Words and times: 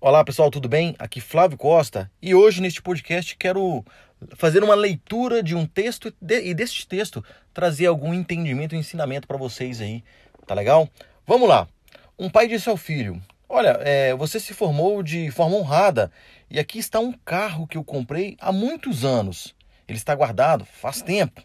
Olá 0.00 0.24
pessoal, 0.24 0.50
tudo 0.50 0.68
bem? 0.68 0.94
Aqui 0.98 1.20
Flávio 1.20 1.58
Costa 1.58 2.10
e 2.22 2.34
hoje 2.34 2.62
neste 2.62 2.80
podcast 2.80 3.36
quero 3.36 3.84
fazer 4.36 4.64
uma 4.64 4.74
leitura 4.74 5.42
de 5.42 5.54
um 5.54 5.66
texto 5.66 6.14
e 6.22 6.54
deste 6.54 6.86
texto 6.86 7.22
trazer 7.52 7.86
algum 7.86 8.14
entendimento 8.14 8.74
e 8.74 8.78
ensinamento 8.78 9.28
para 9.28 9.36
vocês 9.36 9.80
aí, 9.80 10.02
tá 10.46 10.54
legal? 10.54 10.88
Vamos 11.26 11.48
lá. 11.48 11.68
Um 12.18 12.30
pai 12.30 12.48
disse 12.48 12.68
ao 12.68 12.76
filho: 12.76 13.20
Olha, 13.48 13.78
é, 13.82 14.14
você 14.14 14.40
se 14.40 14.54
formou 14.54 15.02
de 15.02 15.30
forma 15.30 15.56
honrada 15.56 16.10
e 16.50 16.58
aqui 16.58 16.78
está 16.78 17.00
um 17.00 17.12
carro 17.12 17.66
que 17.66 17.76
eu 17.76 17.84
comprei 17.84 18.36
há 18.40 18.50
muitos 18.52 19.04
anos. 19.04 19.54
Ele 19.86 19.98
está 19.98 20.14
guardado 20.14 20.64
faz 20.64 21.02
tempo. 21.02 21.42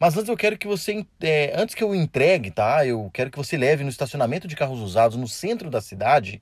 Mas 0.00 0.16
antes 0.16 0.30
eu 0.30 0.36
quero 0.36 0.56
que 0.56 0.66
você, 0.66 1.06
é, 1.20 1.52
antes 1.54 1.74
que 1.74 1.84
eu 1.84 1.94
entregue, 1.94 2.50
tá? 2.50 2.86
Eu 2.86 3.10
quero 3.12 3.30
que 3.30 3.36
você 3.36 3.58
leve 3.58 3.84
no 3.84 3.90
estacionamento 3.90 4.48
de 4.48 4.56
carros 4.56 4.80
usados 4.80 5.14
no 5.18 5.28
centro 5.28 5.68
da 5.68 5.82
cidade 5.82 6.40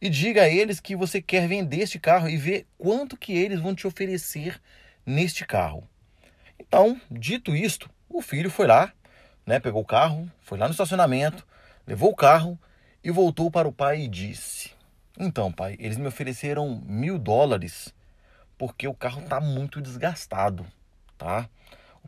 e 0.00 0.08
diga 0.08 0.42
a 0.42 0.48
eles 0.48 0.78
que 0.78 0.94
você 0.94 1.20
quer 1.20 1.48
vender 1.48 1.80
este 1.80 1.98
carro 1.98 2.28
e 2.28 2.36
ver 2.36 2.64
quanto 2.78 3.16
que 3.16 3.32
eles 3.32 3.58
vão 3.58 3.74
te 3.74 3.88
oferecer 3.88 4.60
neste 5.04 5.44
carro. 5.44 5.82
Então, 6.60 7.00
dito 7.10 7.56
isto, 7.56 7.90
o 8.08 8.22
filho 8.22 8.48
foi 8.48 8.68
lá, 8.68 8.92
né, 9.44 9.58
pegou 9.58 9.82
o 9.82 9.86
carro, 9.86 10.30
foi 10.40 10.56
lá 10.56 10.66
no 10.66 10.72
estacionamento, 10.72 11.44
levou 11.84 12.12
o 12.12 12.16
carro 12.16 12.56
e 13.02 13.10
voltou 13.10 13.50
para 13.50 13.66
o 13.66 13.72
pai 13.72 14.02
e 14.02 14.08
disse: 14.08 14.70
Então, 15.18 15.50
pai, 15.50 15.74
eles 15.80 15.96
me 15.96 16.06
ofereceram 16.06 16.80
mil 16.86 17.18
dólares 17.18 17.92
porque 18.56 18.86
o 18.86 18.94
carro 18.94 19.22
está 19.22 19.40
muito 19.40 19.80
desgastado, 19.80 20.64
tá? 21.18 21.48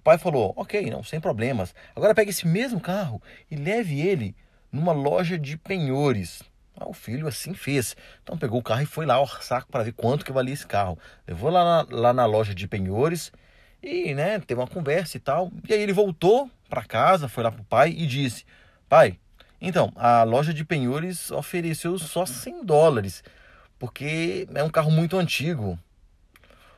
Pai 0.04 0.18
falou: 0.18 0.52
Ok, 0.56 0.88
não, 0.90 1.02
sem 1.02 1.18
problemas. 1.18 1.74
Agora 1.96 2.14
pegue 2.14 2.30
esse 2.30 2.46
mesmo 2.46 2.78
carro 2.78 3.20
e 3.50 3.56
leve 3.56 4.00
ele 4.00 4.36
numa 4.70 4.92
loja 4.92 5.38
de 5.38 5.56
penhores 5.56 6.42
ah, 6.76 6.88
o 6.88 6.92
filho 6.92 7.28
assim 7.28 7.54
fez. 7.54 7.96
Então 8.22 8.36
pegou 8.36 8.58
o 8.58 8.62
carro 8.62 8.82
e 8.82 8.86
foi 8.86 9.06
lá 9.06 9.14
ao 9.14 9.26
saco 9.26 9.70
para 9.70 9.84
ver 9.84 9.92
quanto 9.92 10.24
que 10.24 10.32
valia 10.32 10.52
esse 10.52 10.66
carro. 10.66 10.98
Levou 11.26 11.50
lá 11.50 11.64
na, 11.64 11.96
lá 11.96 12.12
na 12.12 12.26
loja 12.26 12.54
de 12.54 12.66
penhores 12.66 13.32
e, 13.82 14.14
né, 14.14 14.40
teve 14.40 14.60
uma 14.60 14.66
conversa 14.66 15.16
e 15.16 15.20
tal. 15.20 15.52
E 15.68 15.72
aí 15.72 15.80
ele 15.80 15.92
voltou 15.92 16.50
para 16.68 16.84
casa, 16.84 17.28
foi 17.28 17.44
lá 17.44 17.52
pro 17.52 17.62
pai 17.64 17.90
e 17.90 18.06
disse: 18.06 18.44
"Pai, 18.88 19.18
então, 19.60 19.92
a 19.96 20.24
loja 20.24 20.52
de 20.52 20.64
penhores 20.64 21.30
ofereceu 21.30 21.98
só 21.98 22.26
100 22.26 22.64
dólares, 22.64 23.22
porque 23.78 24.48
é 24.54 24.62
um 24.62 24.70
carro 24.70 24.90
muito 24.90 25.16
antigo." 25.16 25.78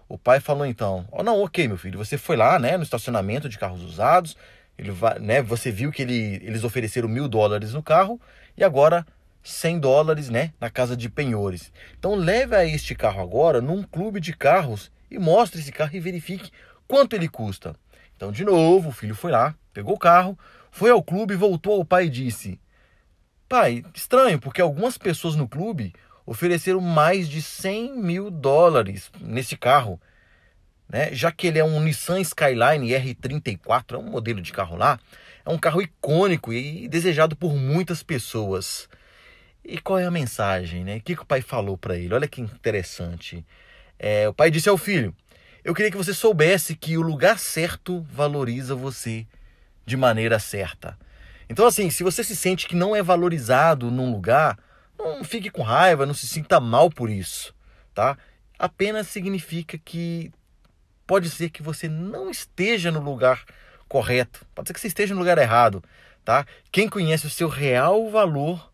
O 0.09 0.17
pai 0.17 0.41
falou 0.41 0.67
então: 0.67 1.07
"Oh, 1.11 1.23
não, 1.23 1.43
OK, 1.43 1.67
meu 1.67 1.77
filho, 1.77 1.99
você 1.99 2.17
foi 2.17 2.37
lá, 2.37 2.59
né, 2.59 2.77
no 2.77 2.83
estacionamento 2.83 3.49
de 3.49 3.59
carros 3.59 3.83
usados, 3.83 4.37
ele 4.79 4.91
vai, 4.91 5.19
né, 5.19 5.43
você 5.43 5.71
viu 5.71 5.91
que 5.91 6.03
ele, 6.03 6.41
eles 6.45 6.65
ofereceram 6.65 7.09
mil 7.09 7.29
dólares 7.29 7.73
no 7.73 7.83
carro 7.83 8.21
e 8.57 8.63
agora 8.63 9.07
100 9.43 9.79
dólares, 9.81 10.29
né, 10.29 10.53
na 10.61 10.71
casa 10.71 10.97
de 10.97 11.09
penhores. 11.09 11.73
Então 11.99 12.15
leve 12.15 12.55
a 12.55 12.65
este 12.65 12.95
carro 12.95 13.21
agora 13.21 13.61
num 13.61 13.83
clube 13.83 14.21
de 14.21 14.33
carros 14.35 14.91
e 15.11 15.19
mostre 15.19 15.61
esse 15.61 15.73
carro 15.73 15.95
e 15.95 16.01
verifique 16.01 16.51
quanto 16.87 17.15
ele 17.15 17.29
custa. 17.29 17.75
Então 18.17 18.31
de 18.31 18.45
novo 18.45 18.91
o 18.91 18.93
filho 18.93 19.15
foi 19.15 19.31
lá, 19.33 19.55
pegou 19.73 19.95
o 19.95 19.99
carro, 19.99 20.39
foi 20.71 20.91
ao 20.91 21.03
clube, 21.03 21.35
voltou 21.35 21.75
ao 21.75 21.85
pai 21.85 22.07
e 22.07 22.11
disse: 22.11 22.61
Pai, 23.49 23.85
estranho, 23.95 24.41
porque 24.41 24.61
algumas 24.61 24.99
pessoas 24.99 25.37
no 25.37 25.49
clube 25.49 25.95
ofereceram 26.27 26.81
mais 26.81 27.29
de 27.29 27.41
100 27.41 27.97
mil 27.97 28.31
dólares 28.31 29.11
nesse 29.21 29.57
carro. 29.57 30.01
Né? 30.89 31.15
Já 31.15 31.31
que 31.31 31.47
ele 31.47 31.59
é 31.59 31.65
um 31.65 31.81
Nissan 31.81 32.21
Skyline 32.21 32.89
R34, 32.89 33.95
é 33.95 33.97
um 33.97 34.11
modelo 34.11 34.43
de 34.43 34.53
carro 34.53 34.77
lá, 34.77 34.99
é 35.45 35.51
um 35.51 35.59
carro 35.59 35.81
icônico 35.81 36.53
e 36.53 36.89
desejado 36.89 37.37
por 37.37 37.55
muitas 37.55 38.03
pessoas. 38.03 38.89
E 39.65 39.79
qual 39.79 39.99
é 39.99 40.05
a 40.05 40.11
mensagem, 40.11 40.85
né? 40.85 40.97
O 40.97 41.01
que, 41.01 41.17
que 41.17 41.23
o 41.23 41.27
pai 41.27 41.41
falou 41.41 41.77
para 41.77 41.97
ele? 41.97 42.15
Olha 42.15 42.29
que 42.29 42.41
interessante. 42.41 43.45
É, 43.99 44.29
o 44.29 44.35
pai 44.35 44.49
disse 44.49 44.69
ao 44.69 44.77
filho: 44.77 45.15
Eu 45.65 45.75
queria 45.75 45.91
que 45.91 45.97
você 45.97 46.15
soubesse 46.15 46.77
que 46.77 46.97
o 46.97 47.03
lugar 47.03 47.39
certo 47.39 48.07
valoriza 48.13 48.77
você 48.77 49.27
de 49.85 49.97
maneira 49.97 50.39
certa. 50.39 50.97
Então, 51.49 51.67
assim, 51.67 51.91
se 51.91 52.05
você 52.05 52.23
se 52.23 52.37
sente 52.37 52.67
que 52.67 52.77
não 52.77 52.95
é 52.95 53.03
valorizado 53.03 53.91
num 53.91 54.11
lugar, 54.13 54.57
não 54.99 55.25
fique 55.25 55.51
com 55.51 55.63
raiva, 55.63 56.07
não 56.07 56.15
se 56.15 56.27
sinta 56.27 56.61
mal 56.61 56.91
por 56.91 57.11
isso, 57.11 57.55
tá? 57.95 58.17
Apenas 58.59 59.09
significa 59.09 59.79
que 59.79 60.33
pode 61.07 61.31
ser 61.31 61.51
que 61.51 61.63
você 61.63 61.89
não 61.89 62.31
esteja 62.31 62.91
no 62.91 63.01
lugar 63.01 63.45
correto, 63.89 64.45
pode 64.55 64.69
ser 64.69 64.75
que 64.75 64.81
você 64.81 64.89
esteja 64.89 65.15
no 65.15 65.21
lugar 65.21 65.39
errado, 65.39 65.83
tá? 66.25 66.47
Quem 66.73 66.89
conhece 66.89 67.27
o 67.27 67.31
seu 67.31 67.49
real 67.49 68.11
valor 68.11 68.73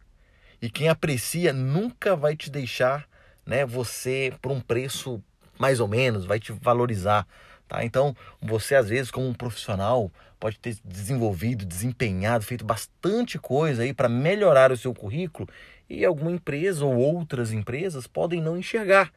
e 0.61 0.71
quem 0.71 0.89
aprecia 0.89 1.53
nunca 1.53 2.15
vai 2.15 2.37
te 2.37 2.51
deixar, 2.51 3.07
né, 3.45 3.67
você 3.67 4.33
por 4.41 4.53
um 4.53 4.61
preço 4.61 5.23
mais 5.59 5.81
ou 5.81 5.89
menos, 5.89 6.25
vai 6.25 6.41
te 6.41 6.53
valorizar, 6.53 7.27
tá? 7.73 7.83
Então, 7.85 8.15
você 8.41 8.75
às 8.75 8.89
vezes 8.91 9.11
como 9.11 9.27
um 9.27 9.33
profissional 9.33 10.11
pode 10.39 10.59
ter 10.59 10.77
desenvolvido, 10.85 11.65
desempenhado, 11.65 12.45
feito 12.45 12.65
bastante 12.65 13.39
coisa 13.39 13.83
aí 13.83 13.95
para 13.95 14.09
melhorar 14.09 14.71
o 14.71 14.77
seu 14.77 14.93
currículo 14.93 15.49
e 15.89 16.05
alguma 16.05 16.31
empresa 16.31 16.85
ou 16.85 16.95
outras 16.97 17.51
empresas 17.51 18.07
podem 18.07 18.43
não 18.43 18.59
enxergar. 18.59 19.11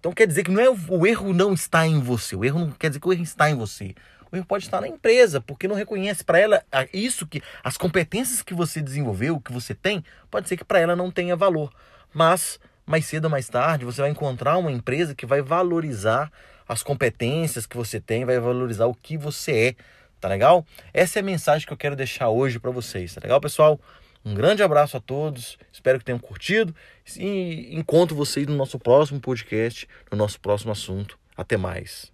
Então 0.00 0.12
quer 0.12 0.26
dizer 0.26 0.42
que 0.42 0.50
não 0.50 0.60
é 0.60 0.68
o 0.68 1.06
erro 1.06 1.32
não 1.32 1.52
está 1.52 1.86
em 1.86 2.00
você, 2.00 2.34
o 2.34 2.44
erro 2.44 2.60
não 2.60 2.70
quer 2.72 2.88
dizer 2.88 3.00
que 3.00 3.08
o 3.08 3.12
erro 3.12 3.22
está 3.22 3.48
em 3.48 3.54
você. 3.54 3.94
O 4.32 4.34
erro 4.36 4.44
pode 4.44 4.64
estar 4.64 4.80
na 4.80 4.88
empresa, 4.88 5.40
porque 5.40 5.68
não 5.68 5.76
reconhece 5.76 6.24
para 6.24 6.38
ela 6.40 6.64
isso 6.92 7.26
que 7.28 7.40
as 7.62 7.76
competências 7.76 8.42
que 8.42 8.52
você 8.52 8.82
desenvolveu, 8.82 9.40
que 9.40 9.52
você 9.52 9.72
tem, 9.72 10.04
pode 10.28 10.48
ser 10.48 10.56
que 10.56 10.64
para 10.64 10.80
ela 10.80 10.96
não 10.96 11.12
tenha 11.12 11.36
valor. 11.36 11.72
Mas 12.12 12.58
mais 12.84 13.06
cedo 13.06 13.26
ou 13.26 13.30
mais 13.30 13.48
tarde 13.48 13.84
você 13.84 14.00
vai 14.00 14.10
encontrar 14.10 14.56
uma 14.58 14.72
empresa 14.72 15.14
que 15.14 15.26
vai 15.26 15.42
valorizar 15.42 16.32
as 16.68 16.82
competências 16.82 17.66
que 17.66 17.76
você 17.76 18.00
tem, 18.00 18.24
vai 18.24 18.38
valorizar 18.38 18.86
o 18.86 18.94
que 18.94 19.16
você 19.16 19.68
é. 19.68 19.74
Tá 20.20 20.28
legal? 20.28 20.66
Essa 20.92 21.18
é 21.18 21.20
a 21.20 21.24
mensagem 21.24 21.66
que 21.66 21.72
eu 21.72 21.76
quero 21.76 21.94
deixar 21.94 22.28
hoje 22.30 22.58
para 22.58 22.70
vocês. 22.70 23.14
Tá 23.14 23.20
legal, 23.22 23.40
pessoal? 23.40 23.78
Um 24.24 24.34
grande 24.34 24.62
abraço 24.62 24.96
a 24.96 25.00
todos. 25.00 25.56
Espero 25.72 25.98
que 25.98 26.04
tenham 26.04 26.18
curtido 26.18 26.74
e 27.16 27.76
encontro 27.76 28.16
vocês 28.16 28.46
no 28.46 28.56
nosso 28.56 28.78
próximo 28.78 29.20
podcast, 29.20 29.88
no 30.10 30.18
nosso 30.18 30.40
próximo 30.40 30.72
assunto. 30.72 31.16
Até 31.36 31.56
mais. 31.56 32.10